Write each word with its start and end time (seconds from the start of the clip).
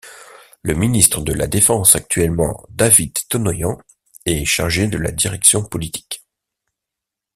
Le 0.63 0.73
ministre 0.73 1.21
de 1.21 1.31
la 1.31 1.45
Défense, 1.45 1.93
actuellement 1.95 2.65
Davit 2.71 3.13
Tonoyan, 3.29 3.77
est 4.25 4.45
chargé 4.45 4.87
de 4.87 4.97
la 4.97 5.11
direction 5.11 5.63
politique. 5.63 6.25